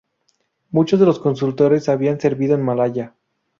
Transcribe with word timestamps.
Muchos 0.71 0.99
de 0.99 1.05
los 1.05 1.19
consultores 1.19 1.87
habían 1.87 2.19
servido 2.19 2.55
en 2.55 2.63
Malaya. 2.63 3.13